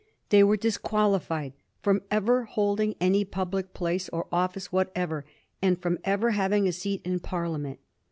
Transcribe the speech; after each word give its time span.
They 0.29 0.41
were'disqualified 0.43 1.53
fi 1.83 1.89
om 1.91 2.01
ever 2.09 2.45
holding 2.45 2.95
any 2.99 3.23
public 3.23 3.75
place 3.75 4.09
or 4.09 4.25
office 4.31 4.71
whatever, 4.71 5.25
and 5.61 5.79
firom 5.79 5.99
ever 6.03 6.31
having 6.31 6.67
a 6.67 6.71
seat 6.71 7.03
in 7.05 7.19
Parliament. 7.19 7.77